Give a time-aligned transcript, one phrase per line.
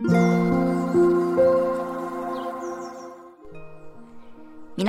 [0.00, 0.14] 皆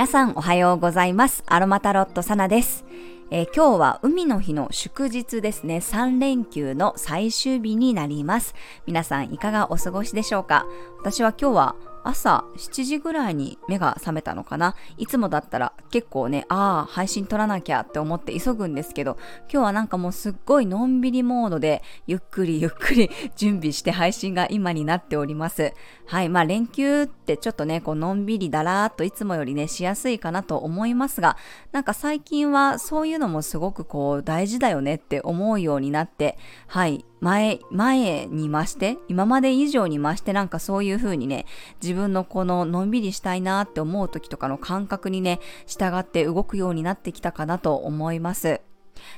[0.06, 1.42] さんおはようございます。
[1.46, 2.84] アロマタロットサナです。
[3.32, 5.78] えー、今日は海の日の祝日ですね。
[5.78, 8.54] 3連休の最終日になります。
[8.86, 10.64] 皆さんいかがお過ごしでしょうか？
[11.00, 11.74] 私は今日は
[12.04, 19.18] 朝7時ぐらいに目が覚めたのかないつもだったら結構ね、ああ、配信撮らなきゃって思って急ぐんですけど、
[19.52, 25.72] 今日はなんかもうすっごいのんびりモードで、ゆっくりゆっくり 準備して配信が今になっております。
[26.06, 31.36] はい、まあ連休ってちょっとね、こうのんびりだらーっといつもよりね、しやすいかなと思いますが、
[31.72, 41.46] なんか最近はそういうのもすごくこう大事だよねって思うようになって、はい、前、前に増して、今まで以上に増してなんかそういう風にね、
[41.82, 48.60] 自分のこののんびりしたいなって思う時とかの感覚にね、従って動くようになってきたかなと思います。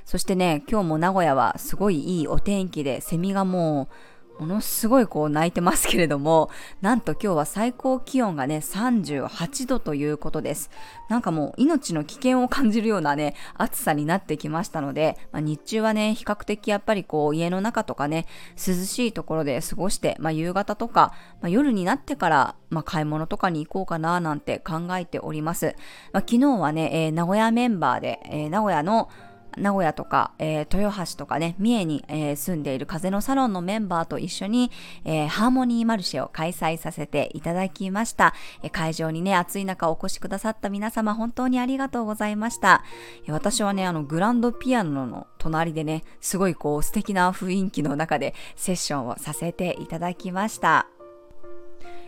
[0.04, 3.94] そしてね、今日も名古屋はすごいいいお天気で、セミがもう
[4.38, 6.50] ものすごいこう泣いてますけれども、
[6.80, 10.70] なんと今日は最高気温がね、38度ということです。
[11.08, 25.76] なんかもう命の危険を感じるようなね、暑さになってきましたので、まあ、日中はね、比較的やっぱりこう家の中とかね、涼しいところで過ごして、まあ、夕方とか、まあ、夜になってから、ま、買い物とかに行こうかななんて考えております。
[26.12, 29.08] ま、昨日はね、えー、名古屋メンバーで、えー、名古屋の
[29.56, 34.70] 名古屋とか、えー、豊橋とかね、三重に、えー、住んでいる風のサロンのメンバーと一緒に、
[35.04, 38.34] えー、ハーモニーマルシェを開催させていただきました。
[38.62, 42.84] え会場にね、暑い中お越しくださった皆様、本当にありがとうございました。
[43.26, 50.86] え私はね、あの、グランドピアノの隣でね、すごいこう素敵な雰囲気の中でセッションをさせていただきました。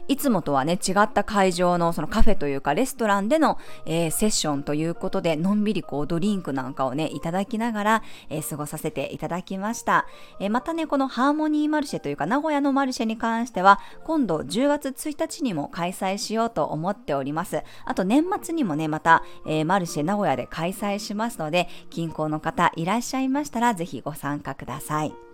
[0.06, 10.06] いつもとはね、違った会場のそのカフェというかレストランでの、えー、セッションということで、のんびりこうドリンクなんかをね、いただきながら、えー、過ごさせていただきました。
[10.41, 17.62] えー、またね、このハーモニーマルシェというか名古屋のマルシェに関しては、今度10月1日にも開催しようと思っております。
[17.84, 25.33] あと年末にもね、また、えー、マルシェ名古屋で開催しますので、近郊の方いらっしゃいましたら、ぜひご参加ください。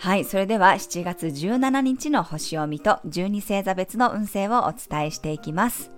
[0.00, 5.90] はい、それでは7月17日の星読みと12星座別の運勢をお伝えしていきます。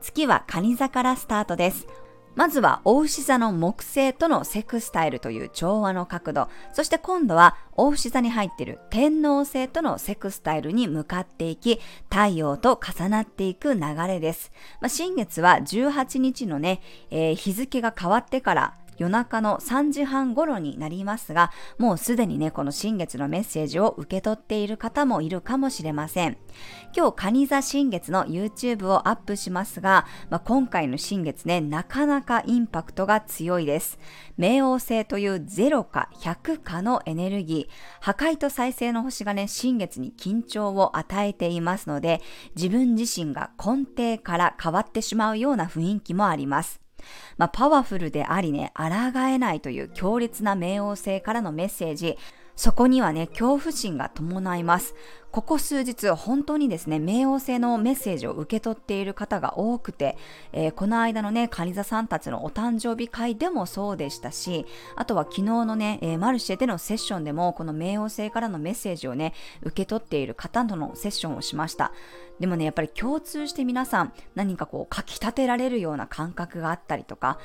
[0.00, 1.86] 月は蟹座からスタートです。
[2.34, 11.80] まずは、大牛座の木星とのセクスタイルという調和の角度、そして今度は、大牛座に入っている天王星とのセクスタイルに向かっていき、
[12.10, 14.50] 太陽と重なっていく流れです。
[14.80, 26.38] まあ、新月は18日のね、えー、日付が変わってから夜中の3時半頃になりますが、もうすでにね、この新月のメッセージを受け取っている方もいるかもしれません。
[26.96, 33.98] 今日、カニ座新月の YouTube をアップしますが、まあ、今回の新月ね、なかなかインパクトが強いです。
[34.38, 42.20] 冥王星という0か100かのエネルギー、破壊と再生の星がね、新月に緊張を与えていますので、
[42.54, 46.85] 自分自身が根底から変わってしまうような雰囲気もあります。
[47.38, 52.16] まあ、パワフルでありね、抗えないという強烈な冥王星からのメッセージ、
[52.56, 54.94] そこにはね、恐怖心が伴います。
[55.30, 60.16] ここ数日、本当にですね、冥王星のメッセージを受け取っている方が多くて、
[60.54, 71.92] えー、この間のね、カニ座さんたちのお誕生日会でもそうでしたし、あとは昨日のね、えー、マルシェでのセッションでも、この冥王星からのメッセージをね、受け取っている方とのセッションをしました。
[72.40, 77.38] でもね、やっぱり共通して皆さん、何かこう、かき立てられるような感覚があったりとか、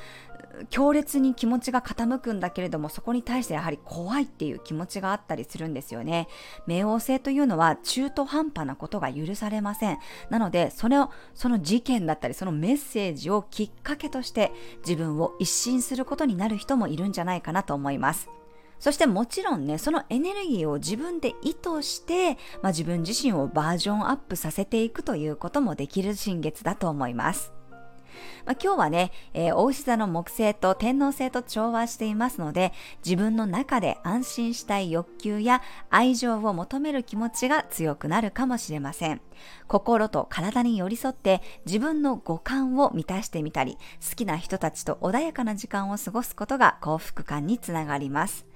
[0.68, 6.28] 強烈に気持ちが傾くんだけれども、そこに対してやはり怖いっていう気持ちがあったりするんですよね。
[6.66, 9.98] 冥王星というのは中途半端なことが許されません。
[10.28, 14.52] なので、それを、その事件だったり、そのメッセージをきっかけとして
[14.86, 18.41] 自分を一新することになる人もいるんじゃないかなと思います。
[18.82, 27.52] そしてもちろんね、そのエネルギーを自分で意図して、まあ、自分自身をバージョンアップさせていくということもできる新月だと思います。
[28.44, 32.72] まあ、今日はね、えー、大牛座の木星と天王星と調和していますので、
[33.04, 39.20] 自分の中で安心したい欲求や愛情を求める気持ちが強くなるかもしれません。
[39.68, 48.46] 心と体に寄り添って自分の五感を満たしてみたり、好きな人たちと穏やかな時間を過ごすことが幸福感につながります。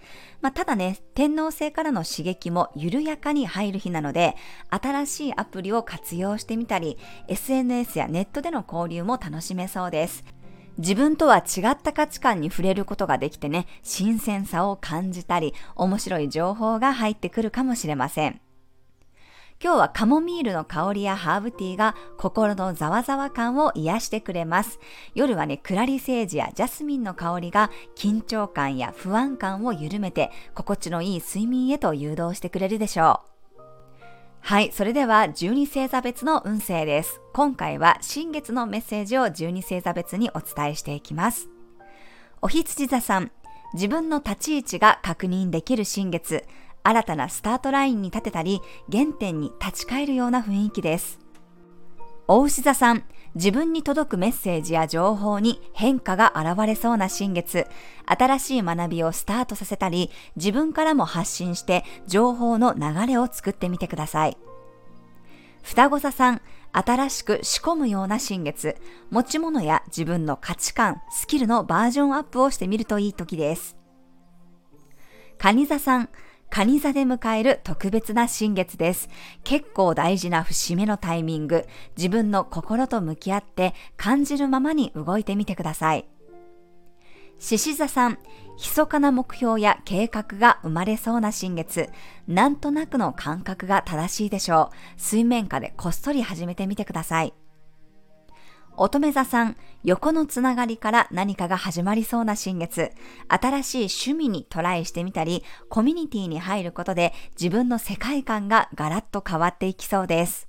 [0.40, 4.37] まあ、ただね、天皇星からの刺激も緩やかに入る日なので、
[4.70, 6.99] 新しいアプリを活用してみたり、
[7.29, 10.25] SNS やネットでの交流も楽しめそうです。
[10.79, 18.40] 自分とは違った価値観に触れることができてね、新鮮さを感じたり、面白い情報が入ってくるかもしれません。
[19.58, 24.79] 今日はカモミールの香りやハーブティーが心のざわざわ感を癒してくれます。
[25.14, 33.37] 夜はね、クラリセージやジャスミンの香りが緊張感や不安感を緩めて心地のいい睡眠へと誘導してくれるでしょう。
[34.41, 37.23] はい、それでは12星座別の運勢です。
[37.32, 41.49] 今回は新月のメッセージを12星座別にお伝えしていきます。
[42.43, 43.32] おひつじ座さん、
[43.73, 46.44] 自分の立ち位置が確認できる新月、
[46.87, 48.62] 新たなスタートラインに立てたり、
[48.93, 51.19] 原点に立ち返るような雰囲気です。
[52.29, 53.03] お牛座さん、
[53.35, 57.67] 自分に届くメッセージや情報に変化が現れそうな新月、
[58.06, 64.37] 新しい学びをスタートさせたり、自分からも発信して情報の流れを作ってみてください。
[65.65, 66.41] 双子座さん、
[66.71, 68.77] 新しく仕込むような新月、
[69.11, 73.77] 持ち物や自分の価値観、スキルのバージョンアップをしてみるといい時です。
[75.39, 76.09] 蟹座さん、
[76.50, 79.08] 蟹座で迎える特別な新月です。
[79.44, 81.66] 結構大事な節目のタイミング、
[81.96, 86.06] 自分の心と向き合って感じるままに動いてみてください。
[87.38, 88.19] 獅子座さん、
[88.56, 91.90] 密かな目標や計画が生まれそうな新月、
[92.26, 95.00] なんとなくの感覚が正しいでしょう。
[95.00, 97.34] 水面下でこっそり始めてみてください。
[98.78, 102.93] 乙女座さん、横のつながりから何かが始まりそうな新月、
[103.28, 103.78] 新しい
[104.11, 110.49] 趣味にトライしてみたり、コミュニティに入ることで自分の世界観がガラッと変わっていきそうです。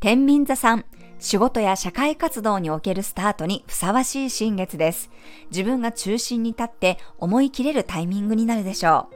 [0.00, 0.84] 天秤座さん、
[1.18, 5.10] 仕事や社会活動におけるスタートにふさわしい新月です。
[5.50, 9.14] 自分が中心に立って思い切れるタイミングになるでしょう。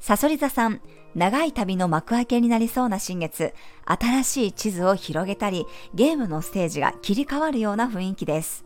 [0.00, 0.80] サソリ座さん、
[1.14, 3.54] 長い旅の幕開けになりそうな新月、
[3.84, 8.64] 新しい地図を広げたり、ゲームのステージが切り替わるような雰囲気です。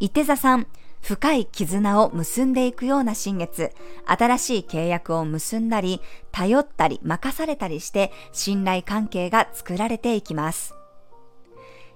[0.00, 0.66] 伊手座さん、
[1.00, 3.72] 深い絆を結んでいくような新月、
[4.06, 6.00] 新しい契約を結んだり、
[6.30, 10.74] 頼ったり任されたりして信頼関係が作られていきます。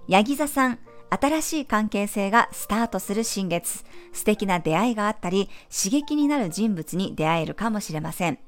[0.08, 0.78] ヤギ座さん、
[1.10, 8.38] 新しい関係性がスタートする新月、素敵な出会いがあったり、刺激になる人物に出会えるかもしれません。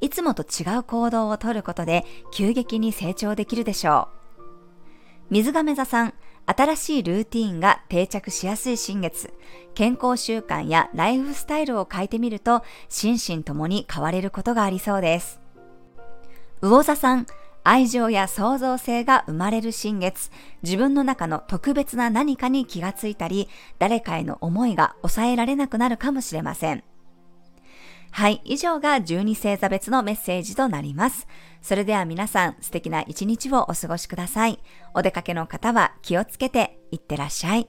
[0.00, 4.24] いつもと違う行動をとることで急激に成長できるでしょう。
[5.30, 6.14] 水亀座さん、
[6.46, 9.32] 新しいルーティーンが定着しやすい新月、
[9.74, 15.40] 健康習慣やライフスタイルを変えてみると、心身ともに変われることがありそうです。
[16.60, 17.26] 魚座さん、
[17.62, 20.30] 愛情や創造性が生まれる新月、
[20.62, 23.48] 自分の中の特別な何かに気がついたり、
[23.78, 26.84] 誰かへの思いが抑えられなくなるかもしれません。
[28.16, 31.26] はい、以上が12星座別のメッセージとなります。
[31.60, 34.60] それでは皆さん素敵な一日をお過ごしください。
[34.94, 37.68] お出かけの方は気をつけていってらっしゃい。